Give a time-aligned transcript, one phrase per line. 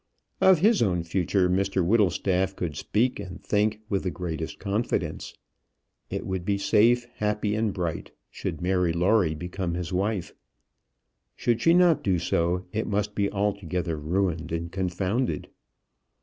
[0.41, 5.35] Of his own future Mr Whittlestaff could speak and think with the greatest confidence.
[6.09, 10.33] It would be safe, happy, and bright, should Mary Lawrie become his wife.
[11.35, 15.49] Should she not do so, it must be altogether ruined and confounded.